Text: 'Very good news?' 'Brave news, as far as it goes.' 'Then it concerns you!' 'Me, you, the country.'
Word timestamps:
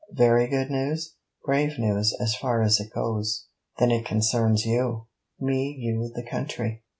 'Very 0.11 0.47
good 0.47 0.71
news?' 0.71 1.13
'Brave 1.45 1.77
news, 1.77 2.11
as 2.19 2.33
far 2.35 2.63
as 2.63 2.79
it 2.79 2.91
goes.' 2.91 3.45
'Then 3.77 3.91
it 3.91 4.03
concerns 4.03 4.65
you!' 4.65 5.05
'Me, 5.39 5.75
you, 5.77 6.11
the 6.15 6.23
country.' 6.25 6.81